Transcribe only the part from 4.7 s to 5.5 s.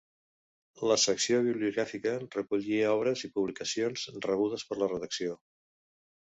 per la redacció.